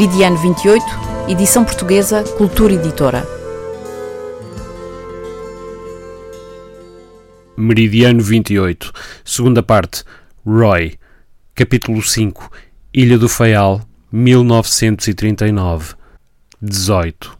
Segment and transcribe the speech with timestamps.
[0.00, 0.82] Meridiano 28,
[1.28, 3.22] edição portuguesa, Cultura Editora.
[7.54, 8.90] Meridiano 28,
[9.22, 10.02] segunda parte,
[10.42, 10.94] Roy,
[11.54, 12.50] capítulo 5,
[12.94, 15.94] Ilha do Faial, 1939,
[16.62, 17.36] 18.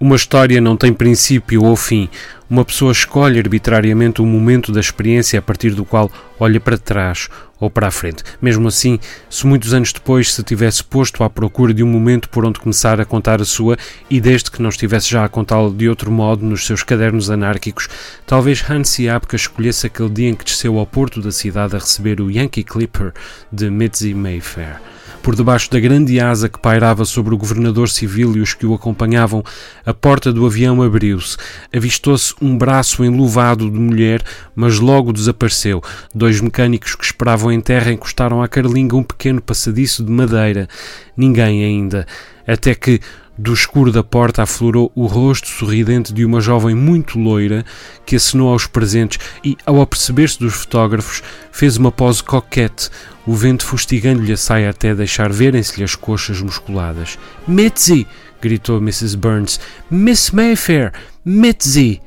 [0.00, 2.08] Uma história não tem princípio ou fim.
[2.50, 7.28] Uma pessoa escolhe arbitrariamente o momento da experiência a partir do qual olha para trás
[7.60, 8.24] ou para a frente.
[8.42, 8.98] Mesmo assim,
[9.28, 13.00] se muitos anos depois se tivesse posto à procura de um momento por onde começar
[13.00, 13.76] a contar a sua,
[14.10, 17.88] e desde que não estivesse já a contá-lo de outro modo nos seus cadernos anárquicos,
[18.26, 22.20] talvez Hansi Apka escolhesse aquele dia em que desceu ao porto da cidade a receber
[22.20, 23.12] o Yankee Clipper
[23.52, 24.80] de Mitzi Mayfair.
[25.22, 28.72] Por debaixo da grande asa que pairava sobre o governador civil e os que o
[28.72, 29.44] acompanhavam,
[29.84, 31.36] a porta do avião abriu-se.
[31.74, 34.22] Avistou-se um braço enluvado de mulher,
[34.54, 35.82] mas logo desapareceu.
[36.14, 40.68] Dois mecânicos que esperavam em terra encostaram à carlinga um pequeno passadiço de madeira.
[41.16, 42.06] Ninguém ainda.
[42.46, 43.00] Até que,
[43.36, 47.64] do escuro da porta aflorou o rosto sorridente de uma jovem muito loira
[48.04, 52.90] que acenou aos presentes e, ao aperceber-se dos fotógrafos, fez uma pose coquete,
[53.26, 57.18] o vento fustigando-lhe a saia até deixar verem-se-lhe as coxas musculadas.
[57.46, 58.06] Mitzi!
[58.42, 59.16] gritou Mrs.
[59.16, 59.60] Burns.
[59.90, 60.92] Miss Mayfair!
[61.24, 62.00] Mitzi!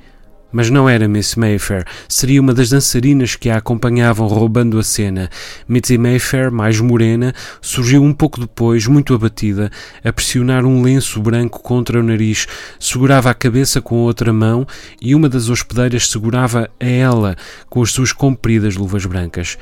[0.54, 5.30] Mas não era Miss Mayfair, seria uma das dançarinas que a acompanhavam roubando a cena.
[5.68, 9.72] Mitzi Mayfair, mais morena, surgiu um pouco depois, muito abatida,
[10.04, 12.46] a pressionar um lenço branco contra o nariz,
[12.80, 14.68] segurava a cabeça com a outra mão
[15.02, 17.36] e uma das hospedeiras segurava a ela
[17.68, 19.58] com as suas compridas luvas brancas.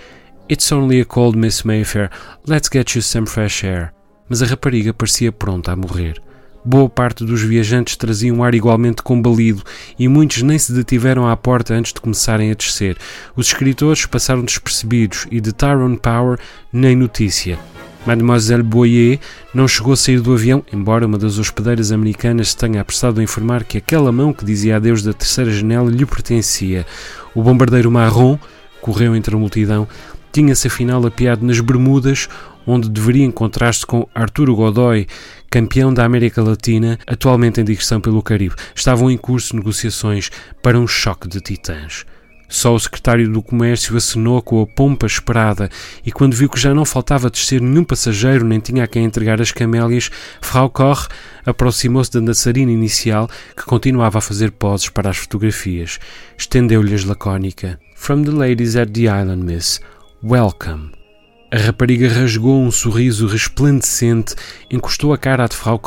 [0.50, 2.10] It's only a cold, Miss Mayfair.
[2.46, 3.94] Let's get you some fresh air.
[4.28, 6.22] Mas a rapariga parecia pronta a morrer.
[6.64, 9.64] Boa parte dos viajantes traziam um ar igualmente combalido
[9.98, 12.98] e muitos nem se detiveram à porta antes de começarem a descer.
[13.36, 16.38] Os escritores passaram despercebidos e de Tyrone Power
[16.72, 17.58] nem notícia.
[18.06, 19.20] Mademoiselle Boyer
[19.56, 23.24] não chegou a sair do avião, embora uma das hospedeiras americanas se tenha apressado a
[23.24, 26.86] informar que aquela mão que dizia adeus da terceira janela lhe pertencia.
[27.34, 28.38] O bombardeiro marrom
[28.82, 29.88] correu entre a multidão,
[30.32, 32.30] tinha-se afinal apiado nas Bermudas,
[32.66, 35.08] onde deveria encontrar-se com Arturo Godoy,
[35.50, 38.56] campeão da América Latina, atualmente em digressão pelo Caribe.
[38.76, 40.30] Estavam em curso negociações
[40.62, 42.06] para um choque de titãs.
[42.52, 45.70] Só o secretário do Comércio acenou com a pompa esperada
[46.06, 49.42] e, quando viu que já não faltava descer nenhum passageiro nem tinha a quem entregar
[49.42, 50.12] as camélias,
[50.42, 51.08] Frau Koch
[51.46, 55.98] aproximou-se da dançarina inicial que continuava a fazer poses para as fotografias.
[56.38, 57.80] Estendeu-lhe lacónica.
[57.96, 59.80] From the ladies at the island, miss.
[60.22, 61.01] Welcome.
[61.54, 64.36] A rapariga rasgou um sorriso resplandecente,
[64.72, 65.82] encostou a cara de Frau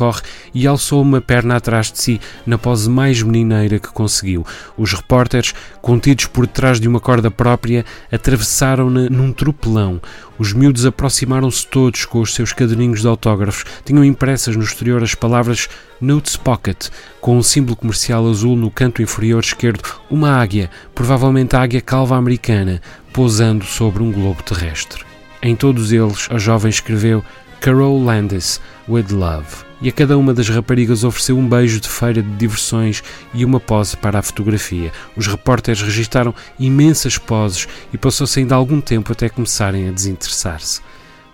[0.52, 4.44] e alçou uma perna atrás de si, na pose mais menineira que conseguiu.
[4.76, 7.82] Os repórteres, contidos por detrás de uma corda própria,
[8.12, 10.02] atravessaram-na num tropelão.
[10.38, 13.64] Os miúdos aproximaram-se todos com os seus caderninhos de autógrafos.
[13.86, 16.88] Tinham impressas no exterior as palavras Notes Pocket,
[17.22, 19.80] com um símbolo comercial azul no canto inferior esquerdo,
[20.10, 22.82] uma águia, provavelmente a águia calva americana,
[23.14, 25.13] pousando sobre um globo terrestre.
[25.46, 27.22] Em todos eles, a jovem escreveu
[27.60, 29.46] Carol Landis, with love.
[29.82, 33.02] E a cada uma das raparigas ofereceu um beijo de feira de diversões
[33.34, 34.90] e uma pose para a fotografia.
[35.14, 40.80] Os repórteres registaram imensas poses e passou-se ainda algum tempo até começarem a desinteressar-se.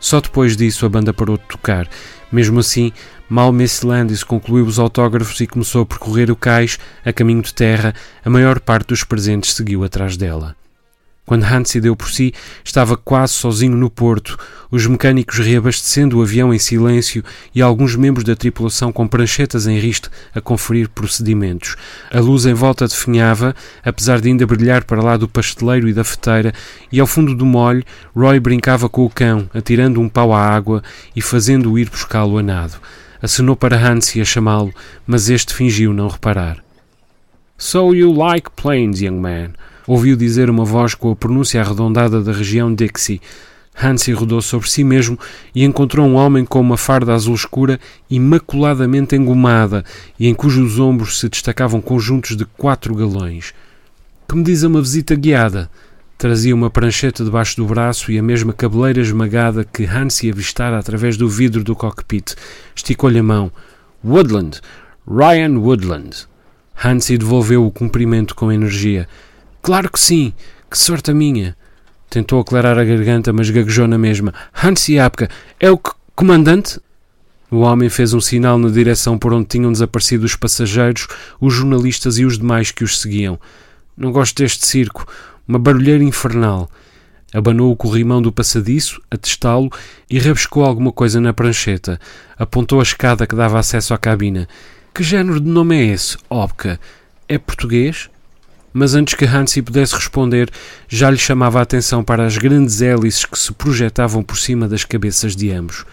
[0.00, 1.88] Só depois disso a banda parou de tocar.
[2.32, 2.92] Mesmo assim,
[3.28, 7.54] mal Miss Landis concluiu os autógrafos e começou a percorrer o cais a caminho de
[7.54, 10.56] terra, a maior parte dos presentes seguiu atrás dela.
[11.30, 12.34] Quando Hansi deu por si,
[12.64, 14.36] estava quase sozinho no porto,
[14.68, 17.22] os mecânicos reabastecendo o avião em silêncio
[17.54, 21.76] e alguns membros da tripulação com pranchetas em riste a conferir procedimentos.
[22.12, 23.54] A luz em volta definhava,
[23.84, 26.52] apesar de ainda brilhar para lá do pasteleiro e da feteira,
[26.90, 30.82] e ao fundo do molho, Roy brincava com o cão, atirando um pau à água
[31.14, 32.74] e fazendo-o ir buscá-lo a nado.
[33.22, 34.74] Acenou para Hansi a chamá-lo,
[35.06, 36.56] mas este fingiu não reparar.
[37.56, 39.52] So you like planes, young man?
[39.90, 43.20] Ouviu dizer uma voz com a pronúncia arredondada da região Dixie.
[43.82, 45.18] Hansi rodou sobre si mesmo
[45.52, 49.84] e encontrou um homem com uma farda azul escura imaculadamente engomada
[50.16, 53.52] e em cujos ombros se destacavam conjuntos de quatro galões.
[54.28, 55.68] Que me diz a uma visita guiada?
[56.16, 61.16] Trazia uma prancheta debaixo do braço e a mesma cabeleira esmagada que Hansi avistara através
[61.16, 62.36] do vidro do cockpit.
[62.76, 63.50] Esticou-lhe a mão.
[64.04, 64.60] Woodland!
[65.04, 66.28] Ryan Woodland!
[66.76, 69.08] Hansi devolveu o cumprimento com energia.
[69.62, 70.32] Claro que sim!
[70.70, 71.56] Que sorte a minha!
[72.08, 74.34] Tentou aclarar a garganta, mas gaguejou na mesma.
[74.52, 75.28] Hansi Apka,
[75.60, 75.78] é o
[76.14, 76.80] comandante?
[77.50, 81.08] O homem fez um sinal na direção por onde tinham desaparecido os passageiros,
[81.40, 83.38] os jornalistas e os demais que os seguiam.
[83.96, 85.06] Não gosto deste circo.
[85.46, 86.70] Uma barulheira infernal.
[87.32, 89.70] Abanou o corrimão do passadiço, a testá-lo,
[90.08, 92.00] e rabiscou alguma coisa na prancheta.
[92.38, 94.48] Apontou a escada que dava acesso à cabina.
[94.94, 96.80] Que género de nome é esse, Opka?
[97.28, 98.08] É português?
[98.72, 100.48] Mas antes que Hansi pudesse responder,
[100.88, 104.84] já lhe chamava a atenção para as grandes hélices que se projetavam por cima das
[104.84, 105.84] cabeças de ambos.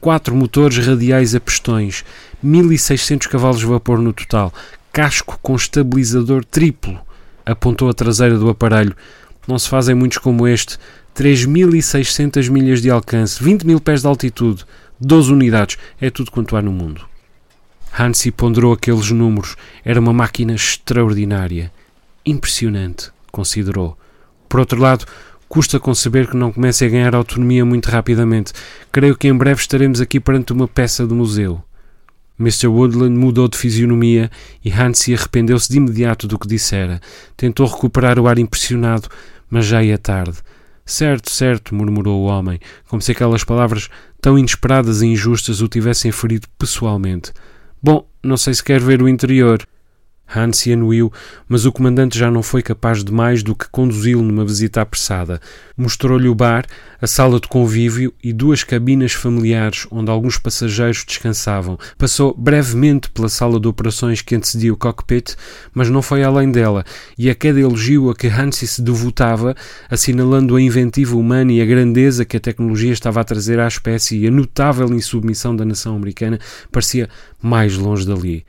[0.00, 2.04] Quatro motores radiais a pistões,
[2.42, 4.52] 1600 cavalos de vapor no total,
[4.92, 6.98] casco com estabilizador triplo.
[7.46, 8.96] Apontou a traseira do aparelho.
[9.46, 10.76] Não se fazem muitos como este.
[11.16, 14.64] 3.600 milhas de alcance, 20 mil pés de altitude,
[15.00, 15.78] 12 unidades.
[16.00, 17.06] É tudo quanto há no mundo.
[17.98, 19.56] Hansi ponderou aqueles números.
[19.84, 21.72] Era uma máquina extraordinária
[22.30, 23.96] impressionante, considerou.
[24.48, 25.04] Por outro lado,
[25.48, 28.52] custa conceber que não comece a ganhar autonomia muito rapidamente.
[28.92, 31.62] Creio que em breve estaremos aqui perante uma peça do museu.
[32.38, 32.68] Mr.
[32.68, 34.30] Woodland mudou de fisionomia
[34.64, 37.00] e Hansi arrependeu-se de imediato do que dissera.
[37.36, 39.08] Tentou recuperar o ar impressionado,
[39.50, 40.38] mas já ia tarde.
[40.86, 42.58] Certo, certo, murmurou o homem,
[42.88, 43.90] como se aquelas palavras
[44.20, 47.32] tão inesperadas e injustas o tivessem ferido pessoalmente.
[47.82, 49.66] Bom, não sei se quer ver o interior.
[50.34, 51.12] Hansi anuiu,
[51.48, 55.40] mas o comandante já não foi capaz de mais do que conduzi-lo numa visita apressada.
[55.76, 56.66] Mostrou-lhe o bar,
[57.00, 61.78] a sala de convívio e duas cabinas familiares onde alguns passageiros descansavam.
[61.96, 65.34] Passou brevemente pela sala de operações que antecedia o cockpit,
[65.72, 66.84] mas não foi além dela,
[67.16, 69.54] e a cada elogio a que Hansi se devotava,
[69.88, 74.18] assinalando a inventiva humana e a grandeza que a tecnologia estava a trazer à espécie
[74.18, 76.38] e a notável insubmissão da nação americana,
[76.70, 77.08] parecia
[77.40, 78.44] mais longe dali.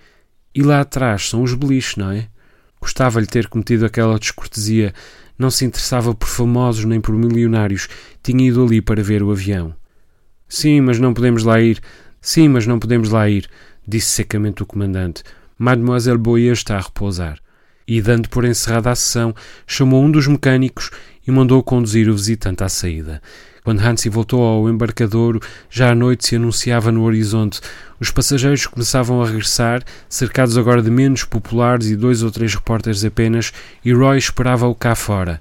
[0.59, 2.27] E lá atrás são os beliches, não é?
[2.81, 4.93] Gostava-lhe ter cometido aquela descortesia.
[5.37, 7.87] Não se interessava por famosos nem por milionários.
[8.21, 9.73] Tinha ido ali para ver o avião.
[10.49, 11.79] Sim, mas não podemos lá ir.
[12.19, 13.49] Sim, mas não podemos lá ir,
[13.87, 15.23] disse secamente o comandante.
[15.57, 17.39] Mademoiselle Boyer está a repousar.
[17.87, 19.33] E, dando por encerrada a sessão,
[19.65, 20.91] chamou um dos mecânicos
[21.25, 23.21] e mandou conduzir o visitante à saída.
[23.69, 25.39] Quando Hansi voltou ao embarcadouro,
[25.69, 27.61] já a noite se anunciava no horizonte.
[27.99, 33.05] Os passageiros começavam a regressar, cercados agora de menos populares e dois ou três repórteres
[33.05, 33.53] apenas,
[33.85, 35.39] e Roy esperava-o cá fora.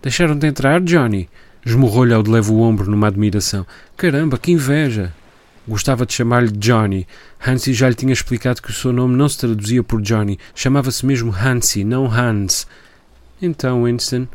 [0.00, 1.28] Deixaram de entrar, Johnny?
[1.66, 3.66] Esmurrou-lhe ao de leve o ombro numa admiração.
[3.96, 5.12] Caramba, que inveja!
[5.66, 7.08] Gostava de chamar-lhe Johnny.
[7.44, 10.38] Hansi já lhe tinha explicado que o seu nome não se traduzia por Johnny.
[10.54, 12.68] Chamava-se mesmo Hansi, não Hans.
[13.42, 14.28] Então, Winston,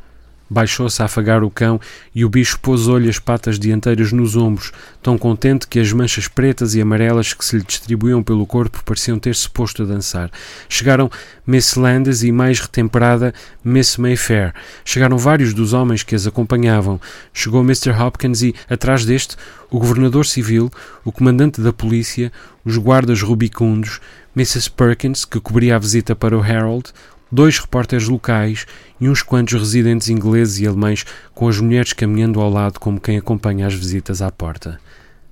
[0.50, 1.80] Baixou-se a afagar o cão
[2.14, 6.74] e o bicho pôs-lhe as patas dianteiras nos ombros, tão contente que as manchas pretas
[6.74, 10.32] e amarelas que se lhe distribuíam pelo corpo pareciam ter-se posto a dançar.
[10.68, 11.10] Chegaram
[11.46, 14.54] Miss Landis e, mais retemperada, Miss Mayfair.
[14.84, 17.00] Chegaram vários dos homens que as acompanhavam.
[17.34, 17.92] Chegou Mr.
[17.92, 19.36] Hopkins e, atrás deste,
[19.70, 20.72] o governador civil,
[21.06, 22.32] o comandante da polícia,
[22.66, 24.00] os guardas rubicundos,
[24.36, 24.70] Mrs.
[24.72, 26.92] Perkins, que cobria a visita para o Herald,
[27.32, 28.66] dois repórteres locais
[29.00, 33.18] e uns quantos residentes ingleses e alemães com as mulheres caminhando ao lado como quem
[33.18, 34.80] acompanha as visitas à porta.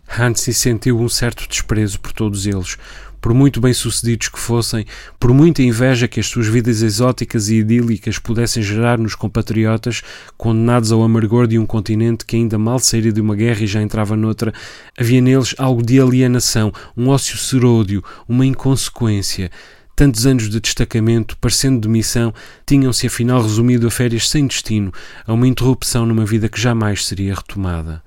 [0.07, 2.77] Hansi sentiu um certo desprezo por todos eles,
[3.19, 4.85] por muito bem-sucedidos que fossem,
[5.19, 10.01] por muita inveja que as suas vidas exóticas e idílicas pudessem gerar nos compatriotas,
[10.37, 13.81] condenados ao amargor de um continente que ainda mal saíra de uma guerra e já
[13.81, 14.53] entrava noutra,
[14.97, 19.51] havia neles algo de alienação, um ócio seródio, uma inconsequência,
[19.97, 22.31] Tantos anos de destacamento, parecendo de missão,
[22.67, 24.93] tinham-se afinal resumido a férias sem destino,
[25.25, 28.03] a uma interrupção numa vida que jamais seria retomada.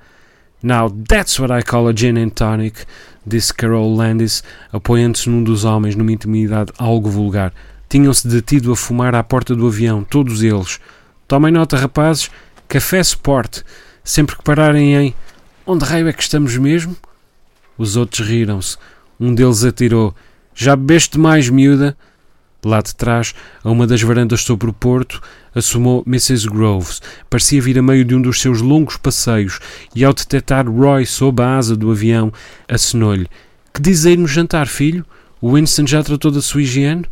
[0.63, 2.85] Now that's what I call a gin and tonic,
[3.27, 7.53] disse Carol Landis, apoiando-se num dos homens numa intimidade algo vulgar.
[7.89, 10.79] Tinham-se detido a fumar à porta do avião, todos eles.
[11.27, 12.31] Tomem nota, rapazes,
[12.69, 13.63] café Sport.
[14.05, 15.15] Sempre que pararem em
[15.67, 16.97] onde raio é que estamos mesmo?
[17.77, 18.77] Os outros riram-se.
[19.19, 20.15] Um deles atirou.
[20.63, 21.97] Já bebeste mais, miúda?
[22.63, 25.19] Lá de trás, a uma das varandas sobre o porto,
[25.55, 26.47] assomou Mrs.
[26.51, 27.01] Groves.
[27.31, 29.59] Parecia vir a meio de um dos seus longos passeios
[29.97, 32.31] e, ao detectar Roy sob a asa do avião,
[32.69, 33.27] acenou-lhe.
[33.73, 35.03] Que diz no jantar, filho?
[35.41, 37.07] O Winston já tratou da sua higiene?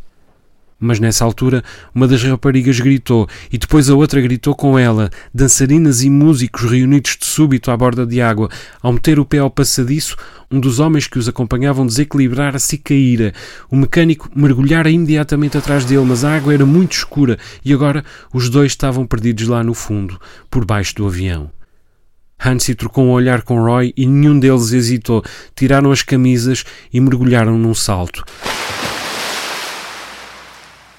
[0.81, 6.03] Mas nessa altura, uma das raparigas gritou, e depois a outra gritou com ela, dançarinas
[6.03, 8.49] e músicos reunidos de súbito à borda de água.
[8.81, 10.17] Ao meter o pé ao passadiço,
[10.49, 13.33] um dos homens que os acompanhavam desequilibrara-se e caíra.
[13.69, 18.49] O mecânico mergulhara imediatamente atrás dele, mas a água era muito escura e agora os
[18.49, 21.51] dois estavam perdidos lá no fundo, por baixo do avião.
[22.41, 25.25] Hansi trocou um olhar com Roy e nenhum deles hesitou.
[25.57, 28.25] Tiraram as camisas e mergulharam num salto.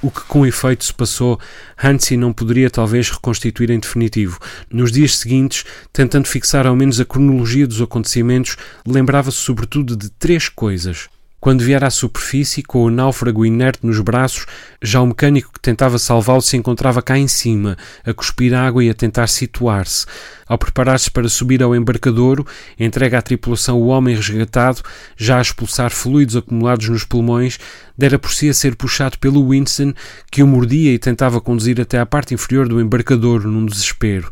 [0.02, 1.38] O que com efeito se passou,
[1.82, 4.40] Hansi não poderia talvez reconstituir em definitivo.
[4.72, 8.56] Nos dias seguintes, tentando fixar ao menos a cronologia dos acontecimentos,
[8.88, 11.10] lembrava-se sobretudo de três coisas.
[11.40, 14.46] Quando viera à superfície, com o náufrago inerte nos braços,
[14.82, 18.90] já o mecânico que tentava salvá-lo se encontrava cá em cima, a cuspir água e
[18.90, 20.06] a tentar situar-se.
[20.46, 22.46] Ao preparar-se para subir ao embarcadouro,
[22.78, 24.82] entrega à tripulação o homem resgatado,
[25.16, 27.58] já a expulsar fluidos acumulados nos pulmões,
[27.98, 29.94] dera por si a ser puxado pelo Winston,
[30.30, 34.30] que o mordia e tentava conduzir até à parte inferior do embarcadouro num desespero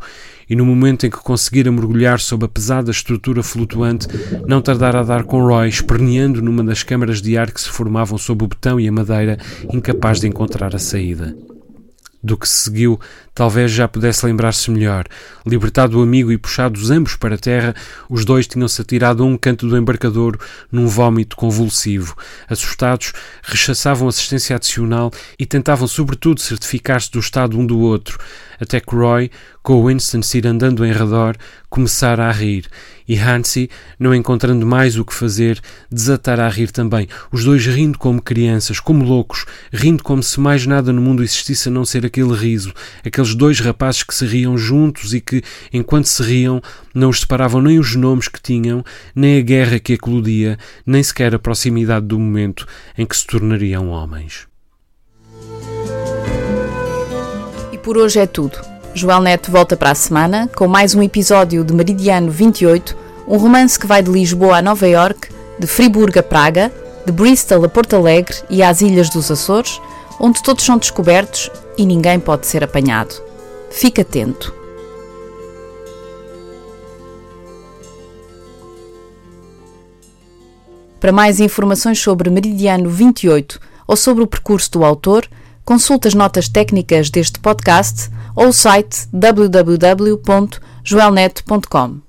[0.49, 4.07] e no momento em que conseguira mergulhar sob a pesada estrutura flutuante,
[4.47, 8.17] não tardara a dar com Roy, esperneando numa das câmaras de ar que se formavam
[8.17, 9.37] sob o betão e a madeira,
[9.71, 11.35] incapaz de encontrar a saída.
[12.23, 12.99] Do que se seguiu,
[13.37, 15.05] talvez já pudesse lembrar-se melhor.
[15.45, 17.75] Libertado o amigo e puxados ambos para a terra,
[18.09, 20.39] os dois tinham-se atirado a um canto do embarcador
[20.71, 22.15] num vômito convulsivo.
[22.49, 23.13] Assustados,
[23.43, 28.17] rechaçavam assistência adicional e tentavam sobretudo certificar-se do estado um do outro,
[28.59, 29.29] até que Roy,
[29.61, 31.35] com Winston se ir andando em redor,
[31.69, 32.65] começara a rir,
[33.07, 35.59] e Hansi, não encontrando mais o que fazer,
[35.91, 40.65] desatara a rir também, os dois rindo como crianças, como loucos, rindo como se mais
[40.65, 42.73] nada no mundo existisse a não ser aquele riso,
[43.27, 45.43] aqueles dois rapazes que se riam juntos e que,
[45.73, 46.61] enquanto se riam,
[46.93, 51.35] não os separavam nem os nomes que tinham, nem a guerra que eclodia, nem sequer
[51.35, 52.65] a proximidade do momento
[52.97, 54.47] em que se tornariam homens.
[57.71, 58.57] E por hoje é tudo.
[58.93, 62.95] Joel Neto volta para a semana com mais um episódio de Meridiano 28,
[63.27, 65.29] um romance que vai de Lisboa a Nova York,
[65.59, 66.71] de Friburgo a Praga,
[67.05, 69.79] de Bristol a Porto Alegre e às Ilhas dos Açores,
[70.19, 73.13] onde todos são descobertos e ninguém pode ser apanhado.
[73.69, 74.55] Fique atento.
[80.99, 85.25] Para mais informações sobre Meridiano 28 ou sobre o percurso do autor,
[85.63, 92.06] consulte as notas técnicas deste podcast ou o site www.joelnet.com.